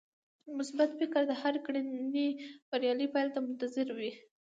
مثبت 0.59 0.89
فکر 0.99 1.21
د 1.27 1.31
هرې 1.41 1.59
کړنې 1.65 2.27
بريالۍ 2.69 3.07
پايلې 3.13 3.31
ته 3.35 3.39
منتظر 3.45 3.87
وي. 3.97 4.11